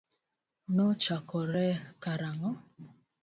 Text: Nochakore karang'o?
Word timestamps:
Nochakore 0.75 1.67
karang'o? 2.03 2.51